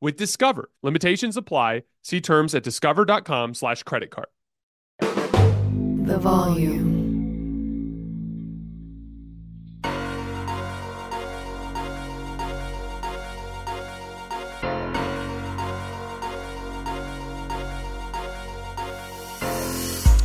[0.00, 0.70] with Discover.
[0.82, 1.82] Limitations apply.
[2.02, 4.28] See terms at discover.com slash credit card.
[5.00, 7.06] The volume.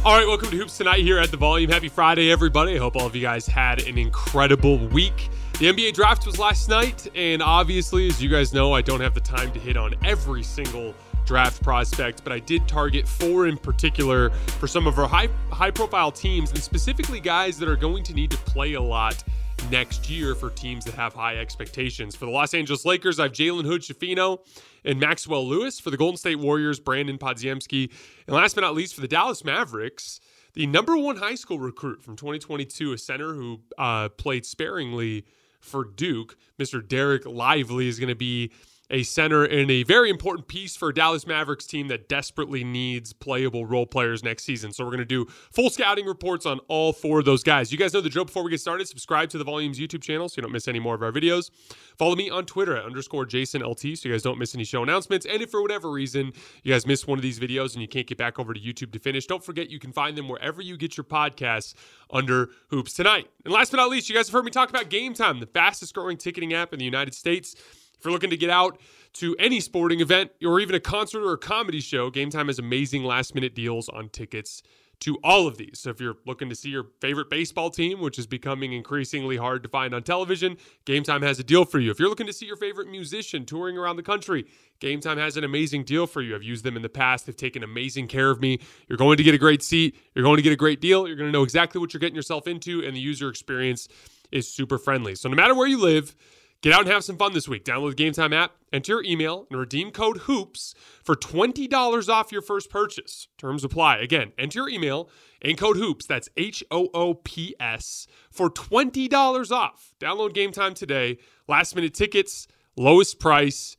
[0.04, 1.70] All right, welcome to Hoops Tonight here at the Volume.
[1.70, 2.76] Happy Friday, everybody.
[2.76, 5.30] I hope all of you guys had an incredible week.
[5.62, 9.14] The NBA draft was last night, and obviously, as you guys know, I don't have
[9.14, 13.58] the time to hit on every single draft prospect, but I did target four in
[13.58, 18.04] particular for some of our high high profile teams, and specifically guys that are going
[18.06, 19.24] to need to play a lot
[19.70, 22.16] next year for teams that have high expectations.
[22.16, 24.40] For the Los Angeles Lakers, I have Jalen Hood Schifino
[24.84, 25.80] and Maxwell Lewis.
[25.80, 27.92] For the Golden State Warriors, Brandin Podziemski.
[28.26, 30.22] And last but not least, for the Dallas Mavericks,
[30.54, 35.24] the number one high school recruit from 2022, a center who uh, played sparingly
[35.62, 36.82] for Duke, Mr.
[36.82, 38.52] Dereck Lively, is going to be
[38.92, 43.66] a center and a very important piece for Dallas Mavericks team that desperately needs playable
[43.66, 44.72] role players next season.
[44.74, 47.72] So we're going to do full scouting reports on all four of those guys.
[47.72, 48.88] You guys know the drill before we get started.
[48.88, 51.50] Subscribe to the Volumes YouTube channel so you don't miss any more of our videos.
[51.98, 54.84] Follow me on Twitter at underscore Jason LT so you guys don't miss any show
[54.84, 55.26] announcements.
[55.26, 58.08] And if for whatever reason you guys miss one of these videos and you can't
[58.08, 60.76] get back over to YouTube to finish, don't forget you can find them wherever you
[60.76, 61.74] get your podcasts
[62.12, 63.30] under Hoops Tonight.
[63.46, 65.46] And last but not least, you guys have heard me talk about Game Time, the
[65.46, 67.56] fastest growing ticketing app in the United States.
[68.02, 68.80] If you're looking to get out
[69.14, 72.58] to any sporting event or even a concert or a comedy show, Game Time has
[72.58, 74.64] amazing last minute deals on tickets
[75.02, 75.78] to all of these.
[75.78, 79.62] So if you're looking to see your favorite baseball team, which is becoming increasingly hard
[79.62, 81.92] to find on television, Game Time has a deal for you.
[81.92, 84.48] If you're looking to see your favorite musician touring around the country,
[84.80, 86.34] Game Time has an amazing deal for you.
[86.34, 87.28] I've used them in the past.
[87.28, 88.60] They've taken amazing care of me.
[88.88, 89.96] You're going to get a great seat.
[90.16, 91.08] You're going to get a great deal.
[91.08, 93.88] You're going to know exactly what you're getting yourself into, and the user experience
[94.32, 95.14] is super friendly.
[95.14, 96.16] So no matter where you live,
[96.62, 97.66] Get out and have some fun this week.
[97.66, 102.32] Download the Game Time app, enter your email, and redeem code HOOPS for $20 off
[102.32, 103.28] your first purchase.
[103.40, 103.98] Terms apply.
[103.98, 105.10] Again, enter your email
[105.42, 109.96] and code HOOPS, that's H O O P S, for $20 off.
[110.00, 111.18] Download Game Time today.
[111.48, 112.48] Last minute tickets,
[112.78, 113.76] lowest price,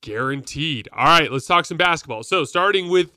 [0.00, 0.88] guaranteed.
[0.94, 2.22] All right, let's talk some basketball.
[2.22, 3.10] So, starting with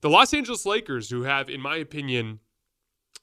[0.00, 2.40] the Los Angeles Lakers, who have, in my opinion,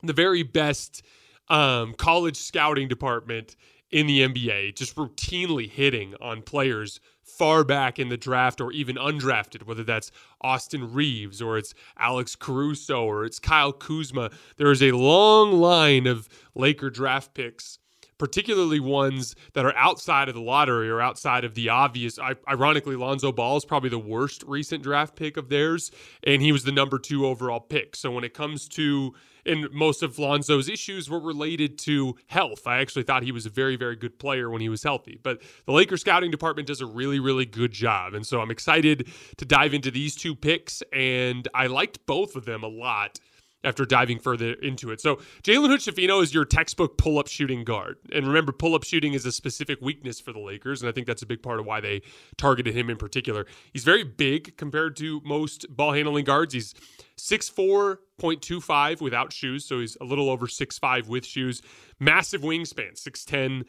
[0.04, 1.02] the very best
[1.48, 3.56] um, college scouting department
[3.92, 8.96] in the NBA, just routinely hitting on players far back in the draft or even
[8.96, 14.32] undrafted, whether that's Austin Reaves or it's Alex Caruso or it's Kyle Kuzma.
[14.58, 17.80] There is a long line of Laker draft picks
[18.22, 22.20] particularly ones that are outside of the lottery or outside of the obvious.
[22.48, 25.90] Ironically, Lonzo Ball is probably the worst recent draft pick of theirs,
[26.24, 27.96] and he was the number two overall pick.
[27.96, 32.68] So when it comes to and most of Lonzo's issues were related to health.
[32.68, 35.20] I actually thought he was a very, very good player when he was healthy.
[35.24, 38.14] But the Lakers scouting department does a really, really good job.
[38.14, 40.84] And so I'm excited to dive into these two picks.
[40.94, 43.20] And I liked both of them a lot
[43.64, 45.00] after diving further into it.
[45.00, 47.98] So Jalen Hood is your textbook pull-up shooting guard.
[48.12, 51.22] And remember, pull-up shooting is a specific weakness for the Lakers, and I think that's
[51.22, 52.02] a big part of why they
[52.38, 53.46] targeted him in particular.
[53.72, 56.54] He's very big compared to most ball handling guards.
[56.54, 56.74] He's
[57.18, 61.62] 6'4.25 without shoes, so he's a little over 6'5 with shoes.
[62.00, 63.66] Massive wingspan, 6'10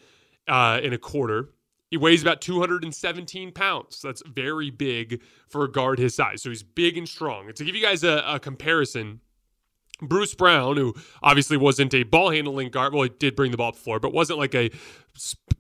[0.49, 1.51] uh, and a quarter.
[1.91, 3.99] He weighs about 217 pounds.
[3.99, 6.41] So that's very big for a guard his size.
[6.41, 7.49] So he's big and strong.
[7.49, 9.21] And to give you guys a, a comparison,
[10.03, 13.69] Bruce Brown, who obviously wasn't a ball handling guard, well, he did bring the ball
[13.69, 14.71] up the floor, but wasn't like a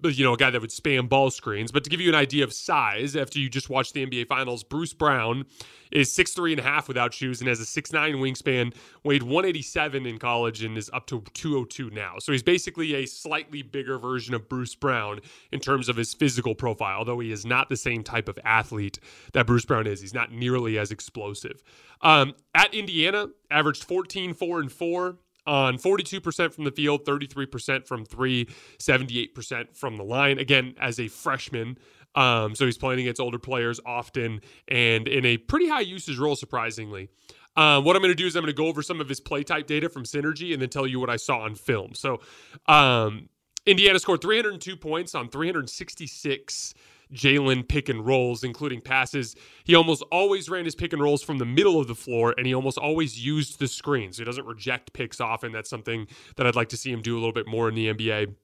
[0.04, 1.70] you know a guy that would spam ball screens.
[1.70, 4.64] But to give you an idea of size, after you just watched the NBA Finals,
[4.64, 5.44] Bruce Brown
[5.90, 8.74] is six three and a half without shoes and has a six nine wingspan.
[9.04, 12.14] Weighed 187 in college and is up to 202 now.
[12.18, 15.20] So he's basically a slightly bigger version of Bruce Brown
[15.50, 18.98] in terms of his physical profile, although he is not the same type of athlete
[19.32, 20.00] that Bruce Brown is.
[20.00, 21.62] He's not nearly as explosive.
[22.00, 25.16] Um, at Indiana, averaged 14, 4, and 4
[25.46, 28.46] on 42% from the field, 33% from three,
[28.78, 30.38] 78% from the line.
[30.38, 31.78] Again, as a freshman.
[32.14, 36.36] Um, so he's playing against older players often and in a pretty high usage role,
[36.36, 37.08] surprisingly.
[37.56, 39.20] Um, what I'm going to do is I'm going to go over some of his
[39.20, 41.94] play type data from Synergy and then tell you what I saw on film.
[41.94, 42.20] So,
[42.66, 43.28] um,
[43.64, 46.74] Indiana scored 302 points on 366
[47.12, 49.36] Jalen pick and rolls, including passes.
[49.64, 52.46] He almost always ran his pick and rolls from the middle of the floor, and
[52.46, 54.12] he almost always used the screen.
[54.12, 55.52] So he doesn't reject picks often.
[55.52, 56.06] That's something
[56.36, 58.34] that I'd like to see him do a little bit more in the NBA.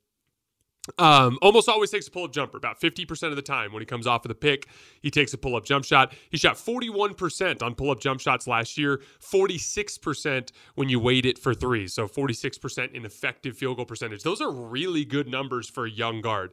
[0.97, 2.57] Um, almost always takes a pull up jumper.
[2.57, 4.69] About 50% of the time when he comes off of the pick,
[5.03, 6.15] he takes a pull up jump shot.
[6.31, 11.39] He shot 41% on pull up jump shots last year, 46% when you weight it
[11.39, 11.89] for three.
[11.89, 14.23] So 46% in effective field goal percentage.
[14.23, 16.53] Those are really good numbers for a young guard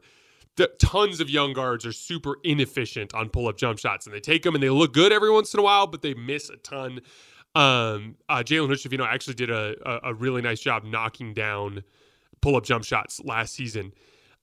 [0.78, 4.42] tons of young guards are super inefficient on pull up jump shots, and they take
[4.42, 7.00] them and they look good every once in a while, but they miss a ton.
[7.54, 11.82] Um, uh, Jalen Hood-Schifino actually did a, a, a really nice job knocking down
[12.40, 13.92] pull up jump shots last season.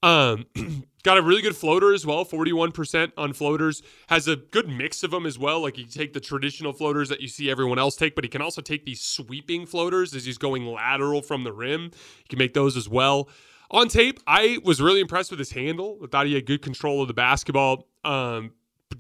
[0.02, 0.46] Um,
[1.04, 3.82] got a really good floater as well, 41% on floaters.
[4.08, 5.62] Has a good mix of them as well.
[5.62, 8.42] Like you take the traditional floaters that you see everyone else take, but he can
[8.42, 11.92] also take these sweeping floaters as he's going lateral from the rim.
[12.24, 13.30] He can make those as well.
[13.74, 16.00] On tape, I was really impressed with his handle.
[16.04, 17.88] I thought he had good control of the basketball.
[18.04, 18.52] Um,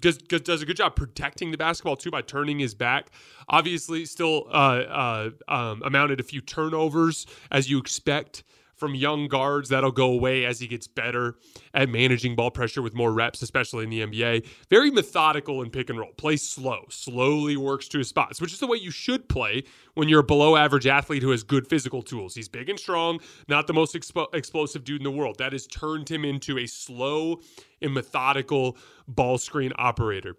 [0.02, 3.12] does, does a good job protecting the basketball too by turning his back.
[3.48, 8.44] Obviously, still uh, uh, um, amounted a few turnovers as you expect
[8.76, 9.70] from young guards.
[9.70, 11.36] That'll go away as he gets better
[11.74, 14.48] at managing ball pressure with more reps, especially in the NBA.
[14.70, 16.12] Very methodical in pick and roll.
[16.14, 20.10] Plays slow, slowly works to his spots, which is the way you should play when
[20.10, 22.36] you're a below average athlete who has good physical tools.
[22.36, 25.38] He's big and strong, not the most expo- explosive dude in the world.
[25.38, 27.40] That has turned him into a slow
[27.82, 28.78] and methodical
[29.08, 30.36] ball screen operator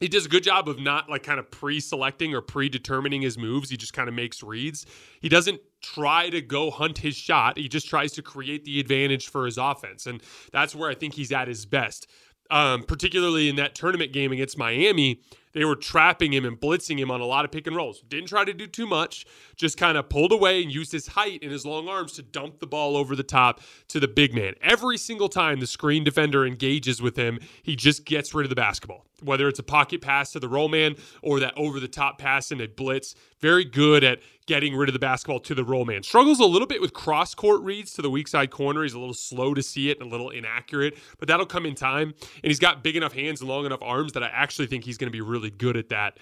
[0.00, 3.70] he does a good job of not like kind of pre-selecting or predetermining his moves.
[3.70, 4.86] He just kind of makes reads.
[5.20, 7.58] He doesn't try to go hunt his shot.
[7.58, 10.06] He just tries to create the advantage for his offense.
[10.06, 10.22] And
[10.52, 12.08] that's where I think he's at his best.
[12.50, 15.20] Um, particularly in that tournament game against Miami,
[15.52, 18.02] they were trapping him and blitzing him on a lot of pick and rolls.
[18.08, 21.40] Didn't try to do too much, just kind of pulled away and used his height
[21.42, 24.54] and his long arms to dump the ball over the top to the big man.
[24.62, 28.56] Every single time the screen defender engages with him, he just gets rid of the
[28.56, 29.04] basketball.
[29.20, 32.52] Whether it's a pocket pass to the roll man or that over the top pass
[32.52, 36.02] in a blitz, very good at getting rid of the basketball to the roll man.
[36.02, 38.82] Struggles a little bit with cross court reads to the weak side corner.
[38.82, 41.74] He's a little slow to see it and a little inaccurate, but that'll come in
[41.74, 42.14] time.
[42.20, 44.98] And he's got big enough hands and long enough arms that I actually think he's
[44.98, 46.18] going to be really good at that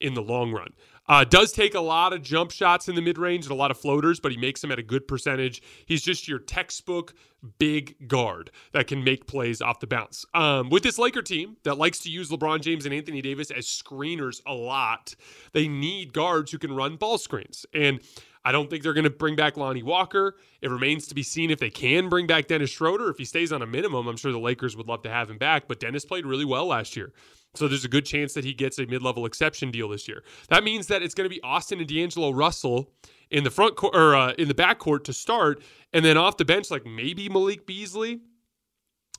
[0.00, 0.72] in the long run.
[1.08, 3.70] Uh, does take a lot of jump shots in the mid range and a lot
[3.70, 5.62] of floaters, but he makes them at a good percentage.
[5.86, 7.14] He's just your textbook
[7.58, 10.24] big guard that can make plays off the bounce.
[10.34, 13.66] Um, with this Laker team that likes to use LeBron James and Anthony Davis as
[13.66, 15.14] screeners a lot,
[15.52, 17.64] they need guards who can run ball screens.
[17.72, 18.00] And
[18.44, 20.36] I don't think they're going to bring back Lonnie Walker.
[20.60, 23.10] It remains to be seen if they can bring back Dennis Schroeder.
[23.10, 25.38] If he stays on a minimum, I'm sure the Lakers would love to have him
[25.38, 25.68] back.
[25.68, 27.12] But Dennis played really well last year.
[27.56, 30.22] So there's a good chance that he gets a mid-level exception deal this year.
[30.48, 32.90] That means that it's going to be Austin and D'Angelo Russell
[33.30, 36.44] in the front court or uh, in the backcourt to start, and then off the
[36.44, 38.20] bench like maybe Malik Beasley.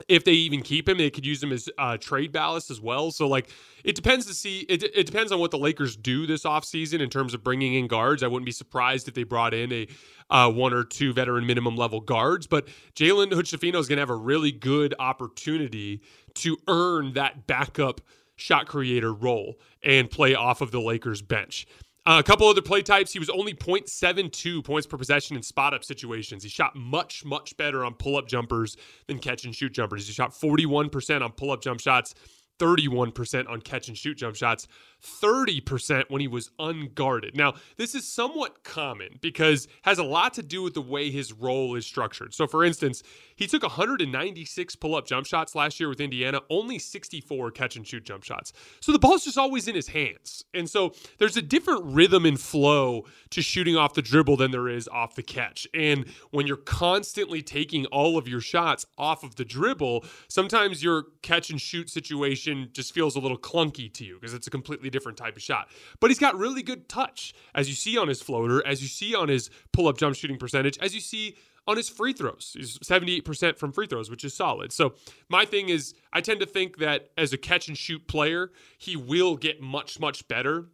[0.08, 3.10] If they even keep him, they could use him as uh, trade ballast as well.
[3.10, 3.50] So like
[3.84, 4.60] it depends to see.
[4.70, 7.88] It, it depends on what the Lakers do this offseason in terms of bringing in
[7.88, 8.22] guards.
[8.22, 9.88] I wouldn't be surprised if they brought in a
[10.30, 12.46] uh, one or two veteran minimum level guards.
[12.46, 16.02] But Jalen Hood-Schifino is going to have a really good opportunity
[16.36, 18.02] to earn that backup
[18.38, 21.68] shot creator role and play off of the Lakers bench.
[22.06, 23.12] Uh, a couple other play types.
[23.12, 26.42] He was only 0.72 points per possession in spot up situations.
[26.42, 28.78] He shot much, much better on pull up jumpers
[29.08, 30.08] than catch and shoot jumpers.
[30.08, 32.16] He shot 41% on pull up jump shots
[32.60, 34.68] 31% on catch and shoot jump shots,
[35.04, 37.36] 30% when he was unguarded.
[37.36, 41.34] Now, this is somewhat common because has a lot to do with the way his
[41.34, 42.34] role is structured.
[42.34, 43.04] So for instance,
[43.36, 48.04] he took 196 pull-up jump shots last year with Indiana, only 64 catch and shoot
[48.04, 48.54] jump shots.
[48.80, 50.44] So the ball's just always in his hands.
[50.54, 54.68] And so there's a different rhythm and flow to shooting off the dribble than there
[54.68, 55.68] is off the catch.
[55.74, 61.06] And when you're constantly taking all of your shots off of the dribble, sometimes your
[61.22, 64.87] catch and shoot situation just feels a little clunky to you because it's a completely
[64.88, 65.70] completely different type of shot.
[66.00, 69.16] But he's got really good touch, as you see on his floater, as you see
[69.16, 71.36] on his pull up jump shooting percentage, as you see
[71.68, 72.54] on his free throws.
[72.56, 74.72] He's 78% from free throws, which is solid.
[74.72, 74.96] So,
[75.30, 78.96] my thing is, I tend to think that as a catch and shoot player, he
[78.96, 80.68] will get much, much better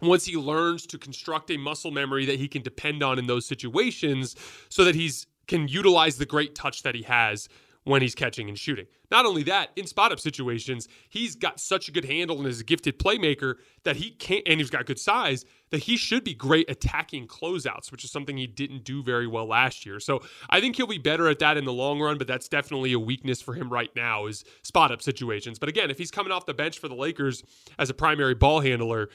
[0.00, 3.46] once he learns to construct a muscle memory that he can depend on in those
[3.46, 4.36] situations
[4.68, 7.48] so that he's can utilize the great touch that he has
[7.88, 8.84] when he's catching and shooting.
[9.10, 12.60] Not only that, in spot up situations, he's got such a good handle and is
[12.60, 13.54] a gifted playmaker
[13.84, 17.90] that he can't, and he's got good size that he should be great attacking closeouts,
[17.90, 20.00] which is something he didn't do very well last year.
[20.00, 22.92] So I think he'll be better at that in the long run, but that's definitely
[22.92, 25.58] a weakness for him right now is spot up situations.
[25.58, 27.42] But again, if he's coming off the bench for the Lakers
[27.78, 29.08] as a primary ball handler,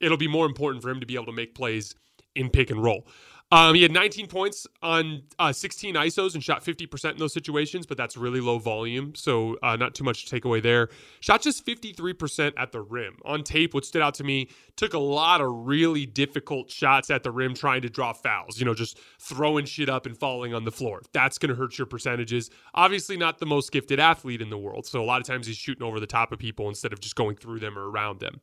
[0.00, 1.96] it'll be more important for him to be able to make plays
[2.36, 3.06] in pick and roll.
[3.52, 7.84] Um, he had 19 points on uh, 16 ISOs and shot 50% in those situations,
[7.84, 10.88] but that's really low volume, so uh, not too much to take away there.
[11.20, 13.18] Shot just 53% at the rim.
[13.26, 17.24] On tape, what stood out to me, took a lot of really difficult shots at
[17.24, 20.64] the rim trying to draw fouls, you know, just throwing shit up and falling on
[20.64, 21.02] the floor.
[21.12, 22.48] That's going to hurt your percentages.
[22.72, 25.58] Obviously, not the most gifted athlete in the world, so a lot of times he's
[25.58, 28.40] shooting over the top of people instead of just going through them or around them.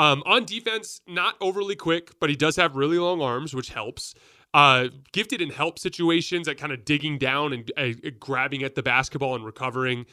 [0.00, 4.14] Um, on defense, not overly quick, but he does have really long arms, which helps.
[4.54, 8.82] Uh, gifted in help situations at kind of digging down and uh, grabbing at the
[8.82, 10.06] basketball and recovering.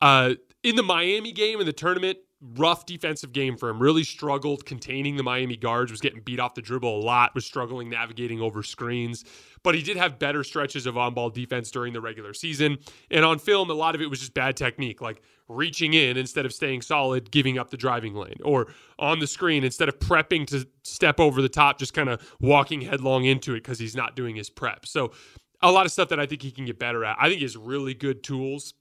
[0.00, 3.80] Uh, in the Miami game in the tournament, rough defensive game for him.
[3.80, 7.46] Really struggled containing the Miami guards, was getting beat off the dribble a lot, was
[7.46, 9.24] struggling navigating over screens.
[9.62, 12.78] But he did have better stretches of on ball defense during the regular season.
[13.10, 16.44] And on film, a lot of it was just bad technique, like reaching in instead
[16.44, 20.46] of staying solid, giving up the driving lane, or on the screen, instead of prepping
[20.48, 24.14] to step over the top, just kind of walking headlong into it because he's not
[24.14, 24.86] doing his prep.
[24.86, 25.12] So,
[25.62, 27.16] a lot of stuff that I think he can get better at.
[27.18, 28.74] I think he has really good tools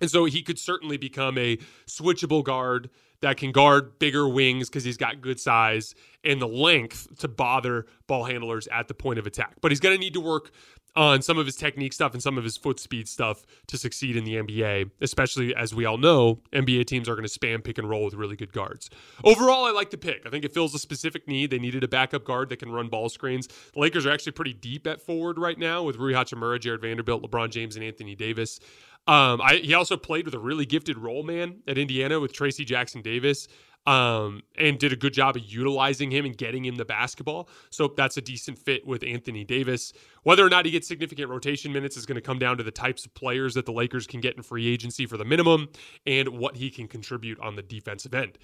[0.00, 4.84] and so he could certainly become a switchable guard that can guard bigger wings because
[4.84, 5.94] he's got good size
[6.24, 9.54] and the length to bother ball handlers at the point of attack.
[9.60, 10.50] But he's going to need to work
[10.94, 14.16] on some of his technique stuff and some of his foot speed stuff to succeed
[14.16, 17.78] in the NBA, especially as we all know, NBA teams are going to spam pick
[17.78, 18.90] and roll with really good guards.
[19.24, 20.26] Overall, I like the pick.
[20.26, 21.50] I think it fills a specific need.
[21.50, 23.48] They needed a backup guard that can run ball screens.
[23.72, 27.22] The Lakers are actually pretty deep at forward right now with Rui Hachimura, Jarred Vanderbilt,
[27.22, 28.60] LeBron James, and Anthony Davis.
[29.06, 32.64] Um, I, he also played with a really gifted role man at Indiana with Trayce
[32.64, 33.48] Jackson Davis.
[33.84, 37.48] Um, and did a good job of utilizing him and getting him the basketball.
[37.70, 39.92] So that's a decent fit with Anthony Davis.
[40.22, 42.70] Whether or not he gets significant rotation minutes is going to come down to the
[42.70, 45.68] types of players that the Lakers can get in free agency for the minimum
[46.06, 48.38] and what he can contribute on the defensive end.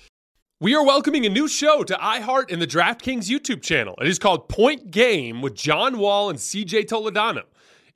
[0.61, 3.95] We are welcoming a new show to iHeart and the DraftKings YouTube channel.
[4.01, 7.45] It is called Point Game with John Wall and CJ Toledano.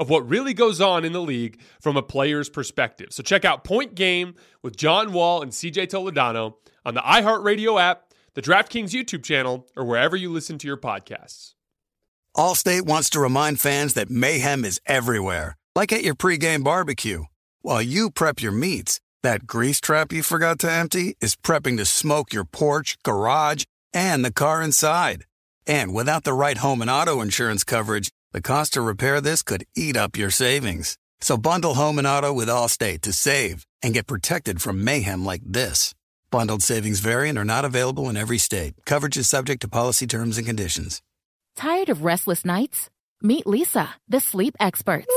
[0.00, 3.08] of what really goes on in the league from a player's perspective.
[3.10, 6.54] So check out Point Game with John Wall and CJ Toledano
[6.86, 11.52] on the iHeartRadio app, the DraftKings YouTube channel, or wherever you listen to your podcasts.
[12.34, 17.24] Allstate wants to remind fans that mayhem is everywhere, like at your pregame barbecue.
[17.60, 21.84] While you prep your meats, that grease trap you forgot to empty is prepping to
[21.84, 25.26] smoke your porch, garage, and the car inside.
[25.66, 29.64] And without the right home and auto insurance coverage, the cost to repair this could
[29.76, 30.96] eat up your savings.
[31.20, 35.42] So bundle home and auto with Allstate to save and get protected from mayhem like
[35.44, 35.94] this.
[36.30, 38.74] Bundled savings variant are not available in every state.
[38.86, 41.02] Coverage is subject to policy terms and conditions.
[41.56, 42.88] Tired of restless nights?
[43.20, 45.12] Meet Leesa, the sleep experts.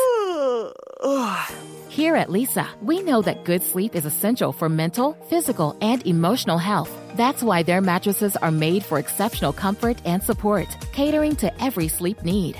[1.90, 6.58] Here at Leesa, we know that good sleep is essential for mental, physical, and emotional
[6.58, 6.90] health.
[7.16, 12.24] That's why their mattresses are made for exceptional comfort and support, catering to every sleep
[12.24, 12.60] need.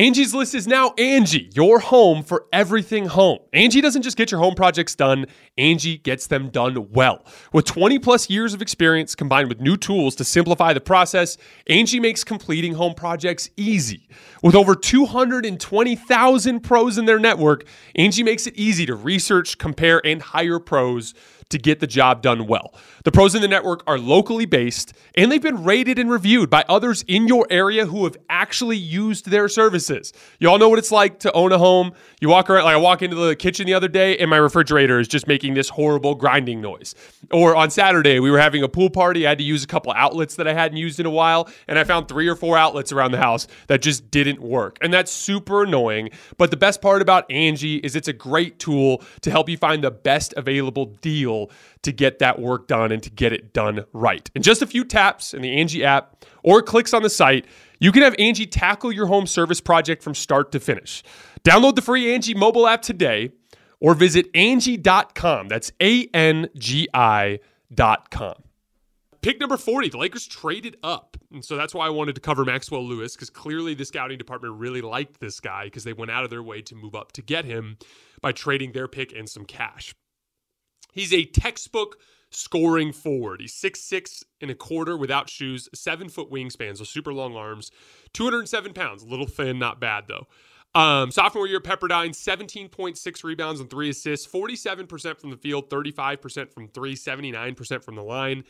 [0.00, 3.38] Angie's List is now Angie, your home for everything home.
[3.52, 5.26] Angie doesn't just get your home projects done,
[5.58, 7.22] Angie gets them done well.
[7.52, 12.00] With 20 plus years of experience combined with new tools to simplify the process, Angie
[12.00, 14.08] makes completing home projects easy.
[14.42, 20.22] With over 220,000 pros in their network, Angie makes it easy to research, compare, and
[20.22, 21.12] hire pros
[21.50, 22.74] to get the job done well.
[23.04, 26.64] The pros in the network are locally based and they've been rated and reviewed by
[26.68, 30.12] others in your area who have actually used their services.
[30.38, 31.92] You all know what it's like to own a home.
[32.20, 35.00] You walk around, like I walk into the kitchen the other day and my refrigerator
[35.00, 36.94] is just making this horrible grinding noise.
[37.30, 39.26] Or on Saturday, we were having a pool party.
[39.26, 41.78] I had to use a couple outlets that I hadn't used in a while and
[41.78, 44.78] I found three or four outlets around the house that just didn't work.
[44.80, 46.10] And that's super annoying.
[46.38, 49.82] But the best part about Angie is it's a great tool to help you find
[49.82, 51.39] the best available deal
[51.82, 54.30] to get that work done and to get it done right.
[54.34, 57.46] In just a few taps in the Angie app or clicks on the site,
[57.78, 61.02] you can have Angie tackle your home service project from start to finish.
[61.44, 63.32] Download the free Angie mobile app today
[63.80, 65.48] or visit Angie.com.
[65.48, 68.34] That's A N G I.com.
[69.22, 71.18] Pick number 40, the Lakers traded up.
[71.30, 74.54] And so that's why I wanted to cover Maxwell Lewis because clearly the scouting department
[74.54, 77.22] really liked this guy because they went out of their way to move up to
[77.22, 77.76] get him
[78.22, 79.94] by trading their pick and some cash.
[80.92, 81.98] He's a textbook
[82.30, 83.40] scoring forward.
[83.40, 87.70] He's six six and a quarter without shoes, seven foot wingspan, so super long arms,
[88.12, 90.26] 207 pounds, a little thin, not bad though.
[90.72, 96.68] Um, sophomore year, Pepperdine, 17.6 rebounds and three assists, 47% from the field, 35% from
[96.68, 98.44] three, 79% from the line.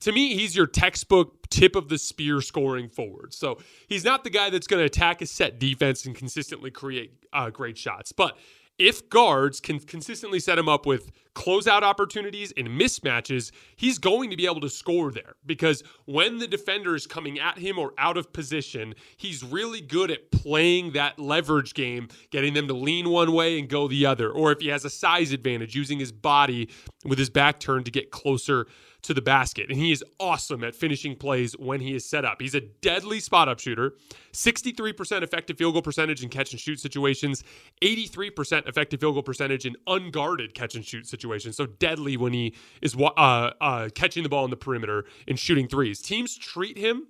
[0.00, 3.34] To me, he's your textbook tip of the spear scoring forward.
[3.34, 7.12] So he's not the guy that's going to attack a set defense and consistently create
[7.32, 8.12] uh, great shots.
[8.12, 8.38] But
[8.78, 14.36] if guards can consistently set him up with closeout opportunities and mismatches, he's going to
[14.36, 18.16] be able to score there because when the defender is coming at him or out
[18.16, 23.32] of position, he's really good at playing that leverage game, getting them to lean one
[23.32, 24.30] way and go the other.
[24.30, 26.68] Or if he has a size advantage, using his body
[27.04, 28.66] with his back turned to get closer
[29.08, 29.70] to the basket.
[29.70, 32.42] And he is awesome at finishing plays when he is set up.
[32.42, 33.94] He's a deadly spot up shooter,
[34.34, 37.42] 63% effective field goal percentage in catch and shoot situations,
[37.80, 41.56] 83% effective field goal percentage in unguarded catch and shoot situations.
[41.56, 45.68] So deadly when he is uh, uh, catching the ball in the perimeter and shooting
[45.68, 46.02] threes.
[46.02, 47.06] Teams treat him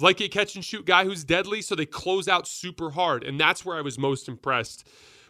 [0.00, 3.22] like a catch and shoot guy who's deadly, so they close out super hard.
[3.22, 4.84] And that's where I was most impressed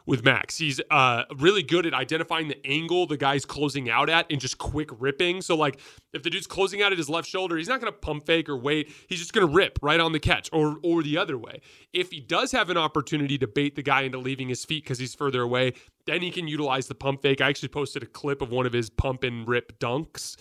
[0.06, 0.56] with Max.
[0.56, 4.58] He's uh, really good at identifying the angle the guy's closing out at and just
[4.58, 5.42] quick ripping.
[5.42, 5.80] So, like,
[6.12, 8.48] if the dude's closing out at his left shoulder, he's not going to pump fake
[8.48, 8.90] or wait.
[9.08, 11.60] He's just going to rip right on the catch or, or the other way.
[11.92, 14.98] If he does have an opportunity to bait the guy into leaving his feet because
[14.98, 15.74] he's further away,
[16.06, 17.40] then he can utilize the pump fake.
[17.40, 20.36] I actually posted a clip of one of his pump and rip dunks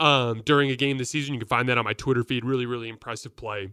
[0.00, 1.34] um, during a game this season.
[1.34, 2.44] You can find that on my Twitter feed.
[2.44, 3.72] Really, really impressive play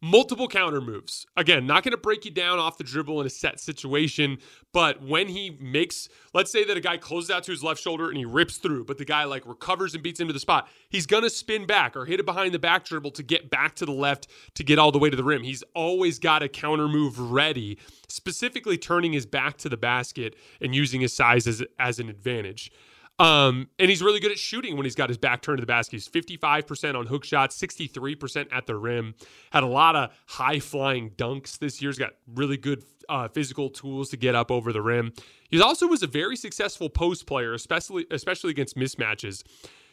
[0.00, 1.26] multiple counter moves.
[1.36, 4.38] Again, not going to break you down off the dribble in a set situation,
[4.72, 8.08] but when he makes, let's say that a guy closes out to his left shoulder
[8.08, 11.06] and he rips through, but the guy like recovers and beats into the spot, he's
[11.06, 13.86] going to spin back or hit it behind the back dribble to get back to
[13.86, 15.42] the left to get all the way to the rim.
[15.42, 20.74] He's always got a counter move ready, specifically turning his back to the basket and
[20.74, 22.70] using his size as, as an advantage.
[23.18, 25.66] Um, and he's really good at shooting when he's got his back turned to the
[25.66, 25.96] basket.
[25.96, 29.14] He's 55% on hook shots, 63% at the rim.
[29.50, 31.90] Had a lot of high flying dunks this year.
[31.90, 35.12] He's got really good uh, physical tools to get up over the rim.
[35.50, 39.42] He also was a very successful post player, especially especially against mismatches.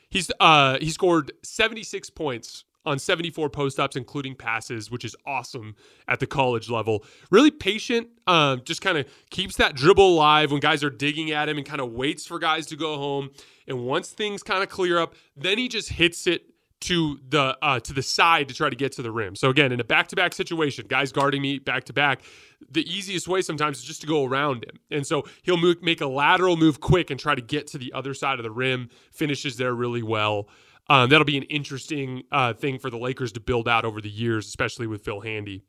[0.09, 5.75] He's uh, he scored 76 points on 74 post ups, including passes, which is awesome
[6.07, 7.03] at the college level.
[7.31, 11.49] Really patient, um, just kind of keeps that dribble alive when guys are digging at
[11.49, 13.31] him and kind of waits for guys to go home.
[13.67, 17.79] And once things kind of clear up, then he just hits it to the uh,
[17.79, 19.35] to the side to try to get to the rim.
[19.35, 22.21] So again, in a back to back situation, guys guarding me back to back,
[22.69, 24.79] the easiest way sometimes is just to go around him.
[24.91, 27.91] And so he'll move, make a lateral move quick and try to get to the
[27.93, 28.89] other side of the rim.
[29.11, 30.47] Finishes there really well.
[30.89, 34.09] Um, that'll be an interesting uh, thing for the Lakers to build out over the
[34.09, 35.63] years, especially with Phil Handy.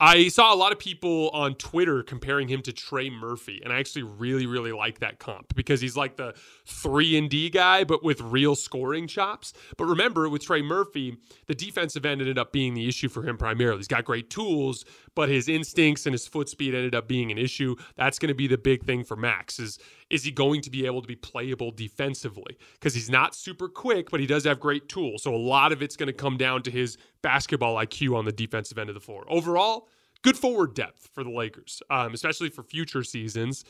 [0.00, 3.78] I saw a lot of people on Twitter comparing him to Trey Murphy, and I
[3.78, 6.34] actually really, really like that comp because he's like the
[6.66, 9.52] three and D guy, but with real scoring chops.
[9.78, 13.36] But remember, with Trey Murphy, the defensive end ended up being the issue for him
[13.36, 13.78] primarily.
[13.78, 14.84] He's got great tools,
[15.14, 17.76] but his instincts and his foot speed ended up being an issue.
[17.94, 19.60] That's going to be the big thing for Max.
[19.60, 19.78] Is
[20.14, 22.56] is he going to be able to be playable defensively?
[22.74, 25.24] Because he's not super quick, but he does have great tools.
[25.24, 28.30] So a lot of it's going to come down to his basketball IQ on the
[28.30, 29.24] defensive end of the floor.
[29.26, 29.88] Overall,
[30.22, 33.64] good forward depth for the Lakers, um, especially for future seasons.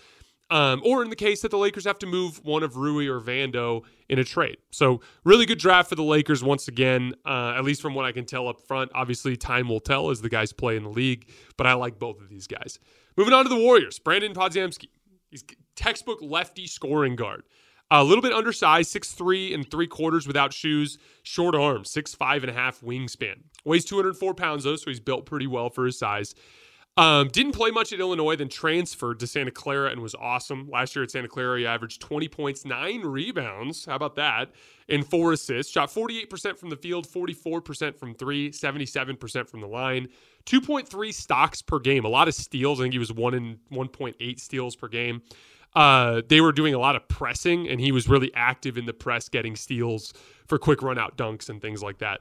[0.51, 3.19] Um, or in the case that the Lakers have to move one of Rui or
[3.19, 4.59] Vando in a trade.
[4.71, 8.13] So, really good draft for the Lakers once again, uh, at least from what I
[8.13, 8.91] can tell up front.
[8.95, 12.21] Obviously, time will tell as the guys play in the league, but I like both
[12.21, 12.79] of these guys.
[13.17, 14.89] Moving on to the Warriors, Brandin Podziemski.
[15.31, 15.43] He's
[15.77, 17.45] textbook lefty scoring guard.
[17.91, 22.43] A little bit undersized, six three and three quarters without shoes, short arms, six five
[22.43, 23.43] and a half wingspan.
[23.65, 26.35] Weighs 204 pounds though, so he's built pretty well for his size.
[26.97, 30.71] Um, didn't play much at Illinois, then transferred to Santa Clara and was awesome.
[30.71, 33.85] Last year at Santa Clara, he averaged 20 points, nine rebounds.
[33.85, 34.53] How about that?
[34.89, 35.73] And four assists.
[35.73, 40.09] Shot 48% from the field, 44% from three, 77% from the line.
[40.47, 42.05] 2.3 stocks per game.
[42.05, 42.79] A lot of steals.
[42.79, 45.23] I think he was one in 1.8 steals per game.
[45.75, 48.93] Uh, they were doing a lot of pressing, and he was really active in the
[48.93, 50.13] press, getting steals
[50.47, 52.21] for quick run out dunks and things like that.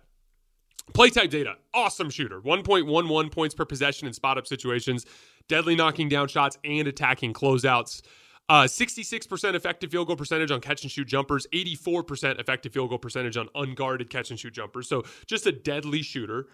[0.93, 2.41] Play type data, awesome shooter.
[2.41, 5.05] 1.11 points per possession in spot up situations,
[5.47, 8.01] deadly knocking down shots and attacking closeouts.
[8.49, 12.97] Uh, 66% effective field goal percentage on catch and shoot jumpers, 84% effective field goal
[12.97, 14.89] percentage on unguarded catch and shoot jumpers.
[14.89, 16.47] So just a deadly shooter.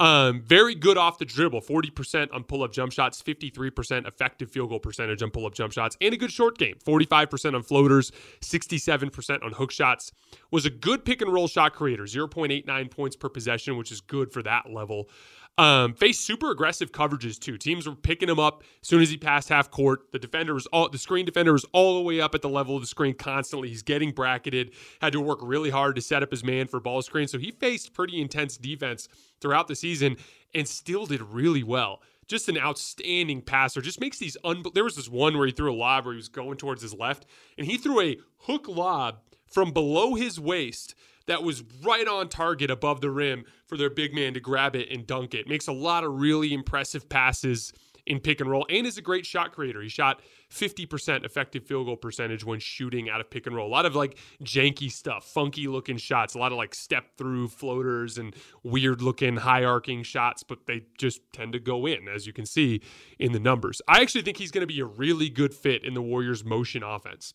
[0.00, 4.70] Um, very good off the dribble, 40% on pull up jump shots, 53% effective field
[4.70, 8.10] goal percentage on pull up jump shots, and a good short game, 45% on floaters,
[8.40, 10.10] 67% on hook shots.
[10.50, 14.32] Was a good pick and roll shot creator, 0.89 points per possession, which is good
[14.32, 15.08] for that level.
[15.56, 17.56] Um, faced super aggressive coverages too.
[17.56, 20.10] Teams were picking him up as soon as he passed half court.
[20.10, 22.74] The defender was all the screen defender was all the way up at the level
[22.74, 23.68] of the screen constantly.
[23.68, 24.72] He's getting bracketed.
[25.00, 27.28] Had to work really hard to set up his man for ball screen.
[27.28, 29.08] So he faced pretty intense defense
[29.40, 30.16] throughout the season
[30.54, 32.02] and still did really well.
[32.26, 33.80] Just an outstanding passer.
[33.80, 34.36] Just makes these.
[34.42, 36.82] Un- there was this one where he threw a lob where he was going towards
[36.82, 37.26] his left,
[37.58, 40.94] and he threw a hook lob from below his waist
[41.26, 44.90] that was right on target above the rim for their big man to grab it
[44.90, 45.48] and dunk it.
[45.48, 47.72] Makes a lot of really impressive passes
[48.06, 49.80] in pick and roll and is a great shot creator.
[49.80, 53.66] He shot 50% effective field goal percentage when shooting out of pick and roll.
[53.66, 57.48] A lot of like janky stuff, funky looking shots, a lot of like step through
[57.48, 62.26] floaters and weird looking high arcing shots, but they just tend to go in, as
[62.26, 62.82] you can see
[63.18, 63.80] in the numbers.
[63.88, 66.82] I actually think he's going to be a really good fit in the Warriors' motion
[66.82, 67.34] offense.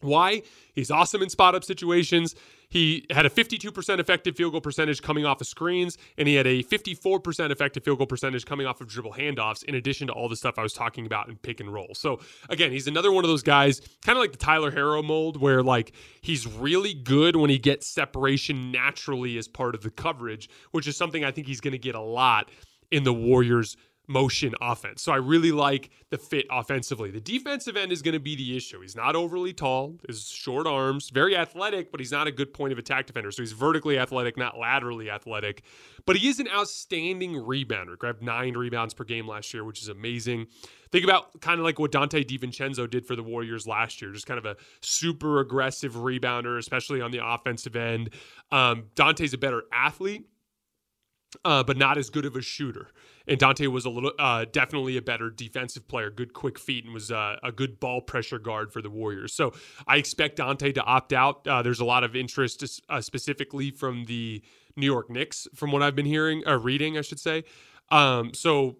[0.00, 0.42] Why?
[0.74, 2.34] He's awesome in spot up situations.
[2.74, 6.48] He had a 52% effective field goal percentage coming off of screens, and he had
[6.48, 10.28] a 54% effective field goal percentage coming off of dribble handoffs, in addition to all
[10.28, 11.94] the stuff I was talking about in pick and roll.
[11.94, 12.18] So,
[12.50, 15.62] again, he's another one of those guys, kind of like the Tyler Herro mold, where
[15.62, 20.88] like he's really good when he gets separation naturally as part of the coverage, which
[20.88, 22.50] is something I think he's going to get a lot
[22.90, 23.76] in the Warriors'
[24.06, 25.02] motion offense.
[25.02, 27.10] So I really like the fit offensively.
[27.10, 28.80] The defensive end is going to be the issue.
[28.80, 32.72] He's not overly tall, his short arms, very athletic, but he's not a good point
[32.72, 33.30] of attack defender.
[33.30, 35.62] So he's vertically athletic, not laterally athletic.
[36.06, 37.96] But he is an outstanding rebounder.
[37.96, 40.46] Grabbed nine rebounds per game last year, which is amazing.
[40.92, 44.26] Think about kind of like what Donte DiVincenzo did for the Warriors last year, just
[44.26, 48.10] kind of a super aggressive rebounder, especially on the offensive end.
[48.52, 50.28] Um, Donte's a better athlete
[51.44, 52.88] uh, but not as good of a shooter.
[53.26, 56.92] And Donte was a little, uh, definitely a better defensive player, good quick feet, and
[56.92, 59.32] was uh, a good ball pressure guard for the Warriors.
[59.32, 59.52] So
[59.86, 61.46] I expect Donte to opt out.
[61.46, 64.42] Uh, there's a lot of interest, uh, specifically from the
[64.76, 67.44] New York Knicks, from what I've been hearing or reading, I should say.
[67.90, 68.76] Um, so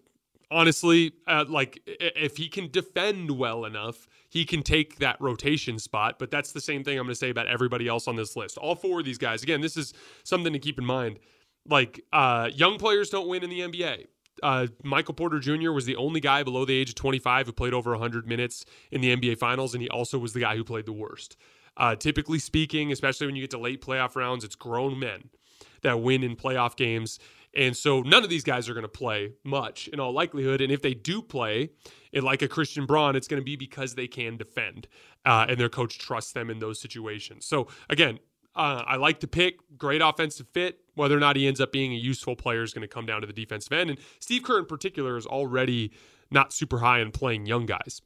[0.51, 6.19] honestly, uh, like if he can defend well enough, he can take that rotation spot.
[6.19, 8.59] But that's the same thing I'm going to say about everybody else on this list.
[8.59, 9.43] All four of these guys.
[9.43, 11.19] Again, this is something to keep in mind
[11.69, 14.07] like uh, young players don't win in the NBA.
[14.43, 15.71] Uh, Michael Porter Jr.
[15.71, 19.01] was the only guy below the age of 25 who played over 100 minutes in
[19.01, 21.37] the NBA Finals, and he also was the guy who played the worst.
[21.77, 25.31] Uh, typically speaking, especially when you get to late playoff rounds, it's grown men
[25.83, 27.19] that win in playoff games.
[27.57, 30.61] And so none of these guys are going to play much in all likelihood.
[30.61, 31.71] And if they do play,
[32.13, 34.89] it, like a Christian Braun, it's going to be because they can defend
[35.25, 37.47] uh, and their coach trusts them in those situations.
[37.47, 38.19] So again,
[38.57, 40.81] uh, I like to pick great offensive fit.
[40.95, 43.21] Whether or not he ends up being a useful player is going to come down
[43.21, 43.91] to the defensive end.
[43.91, 45.93] And Steve Kerr, in particular, is already
[46.31, 48.01] not super high on playing young guys.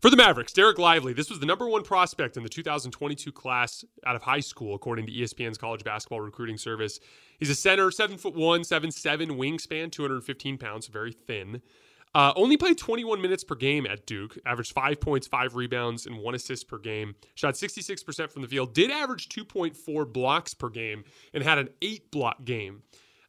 [0.00, 3.84] For the Mavericks, Dereck Lively, this was the number one prospect in the 2022 class
[4.06, 7.00] out of high school, according to ESPN's college basketball recruiting service.
[7.40, 11.62] He's a center, seven foot one, seven seven wingspan, 215 pounds, very thin.
[12.14, 16.18] Uh, only played 21 minutes per game at Duke, averaged five points, five rebounds, and
[16.18, 17.14] one assist per game.
[17.34, 22.10] Shot 66% from the field, did average 2.4 blocks per game, and had an eight
[22.10, 22.82] block game.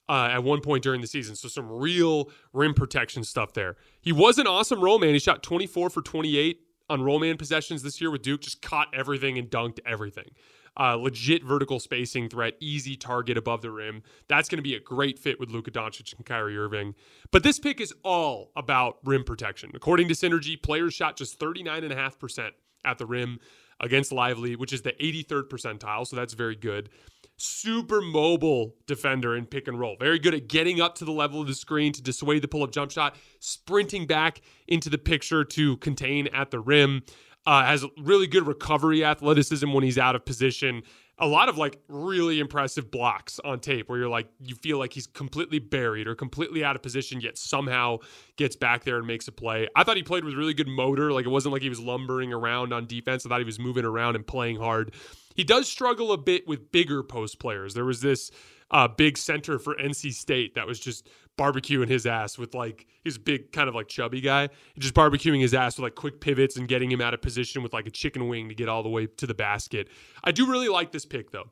[0.08, 1.36] Uh, at one point during the season.
[1.36, 3.76] So some real rim protection stuff there.
[4.02, 5.14] He was an awesome roll man.
[5.14, 8.88] He shot 24 for 28 on roll man possessions this year with Duke, just caught
[8.92, 10.32] everything and dunked everything.
[10.80, 14.02] Uh, legit vertical spacing threat, easy target above the rim.
[14.28, 16.96] That's going to be a great fit with Luka Doncic and Kyrie Irving.
[17.32, 19.72] But this pick is all about rim protection.
[19.76, 22.52] According to Synergy, players shot just 39.5%
[22.86, 23.40] at the rim
[23.82, 26.90] against Lively, which is the 83rd percentile, so that's very good.
[27.38, 29.96] Super mobile defender in pick and roll.
[29.98, 32.64] Very good at getting up to the level of the screen to dissuade the pull
[32.64, 37.04] up jump shot, sprinting back into the picture to contain at the rim.
[37.46, 40.84] Uh, has really good recovery athleticism when he's out of position.
[41.18, 44.94] A lot of like really impressive blocks on tape where you're like, you feel like
[44.94, 47.98] he's completely buried or completely out of position, yet somehow
[48.36, 49.68] gets back there and makes a play.
[49.76, 51.12] I thought he played with really good motor.
[51.12, 53.26] Like it wasn't like he was lumbering around on defense.
[53.26, 54.94] I thought he was moving around and playing hard.
[55.36, 57.74] He does struggle a bit with bigger post players.
[57.74, 58.32] There was this
[58.72, 63.18] uh, big center for NC State that was just barbecuing his ass with like his
[63.18, 66.68] big kind of like chubby guy, just barbecuing his ass with like quick pivots and
[66.68, 69.08] getting him out of position with like a chicken wing to get all the way
[69.08, 69.88] to the basket.
[70.24, 71.50] I do really like this pick though.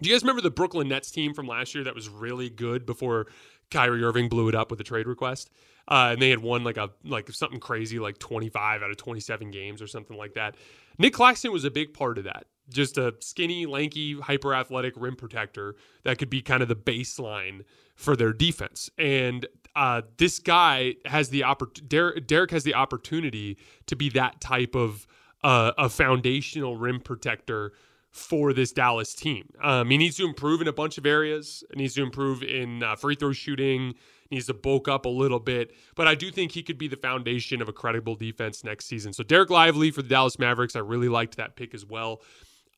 [0.00, 2.86] Do you guys remember the Brooklyn Nets team from last year that was really good
[2.86, 3.26] before
[3.70, 5.50] Kyrie Irving blew it up with a trade request?
[5.88, 9.50] Uh, and they had won like a like something crazy like 25 out of 27
[9.50, 10.56] games or something like that.
[10.98, 12.46] Nic Claxton was a big part of that.
[12.68, 17.64] Just a skinny, lanky, hyper athletic rim protector that could be kind of the baseline
[17.94, 18.90] for their defense.
[18.98, 24.40] And uh, this guy has the oppor- Dereck, Dereck has the opportunity to be that
[24.40, 25.06] type of
[25.42, 27.72] uh, a foundational rim protector
[28.10, 29.48] for this Dallas team.
[29.62, 31.64] Um, he needs to improve in a bunch of areas.
[31.72, 33.94] He needs to improve in uh, free throw shooting.
[34.30, 36.96] Needs to bulk up a little bit, but I do think he could be the
[36.96, 39.12] foundation of a credible defense next season.
[39.12, 42.22] So Dereck Lively for the Dallas Mavericks, I really liked that pick as well.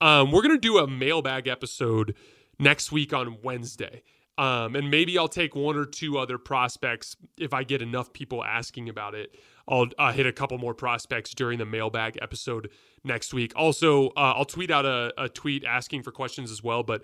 [0.01, 2.15] Um, we're gonna do a mailbag episode
[2.59, 4.03] next week on Wednesday.
[4.37, 8.43] Um, and maybe I'll take one or two other prospects if I get enough people
[8.43, 9.37] asking about it.
[9.69, 12.71] I'll uh, hit a couple more prospects during the mailbag episode
[13.05, 13.53] next week.
[13.55, 16.83] Also, uh, I'll tweet out a, a, tweet asking for questions as well.
[16.83, 17.03] But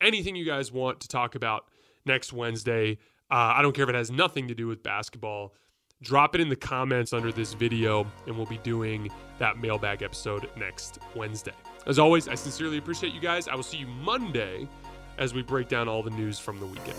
[0.00, 1.64] anything you guys want to talk about
[2.06, 2.98] next Wednesday,
[3.30, 5.54] uh, I don't care if it has nothing to do with basketball.
[6.00, 10.48] Drop it in the comments under this video, and we'll be doing that mailbag episode
[10.56, 11.52] next Wednesday.
[11.88, 13.48] As always, I sincerely appreciate you guys.
[13.48, 14.68] I will see you Monday
[15.16, 16.98] as we break down all the news from the weekend.